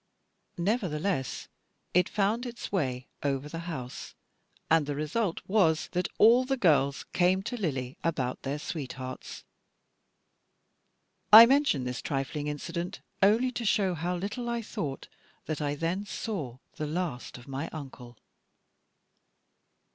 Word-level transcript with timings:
Nevertheless, 0.57 1.47
it 1.93 2.09
found 2.09 2.47
its 2.47 2.71
way 2.71 3.05
over 3.21 3.47
the 3.47 3.59
house, 3.69 4.15
and 4.67 4.87
the 4.87 4.95
result 4.95 5.41
was 5.47 5.89
that 5.91 6.07
all 6.17 6.43
the 6.43 6.57
girls 6.57 7.03
came 7.13 7.43
to 7.43 7.55
Lily 7.55 7.97
about 8.03 8.41
their 8.41 8.57
sweethearts. 8.57 9.43
I 11.31 11.45
mention 11.45 11.83
this 11.83 12.01
trifling 12.01 12.47
incident 12.47 12.99
only 13.21 13.51
to 13.51 13.63
show 13.63 13.93
how 13.93 14.15
little 14.15 14.49
I 14.49 14.63
thought 14.63 15.07
that 15.45 15.61
I 15.61 15.75
then 15.75 16.07
saw 16.07 16.57
the 16.77 16.87
last 16.87 17.37
of 17.37 17.47
my 17.47 17.67
Uncle. 17.67 18.17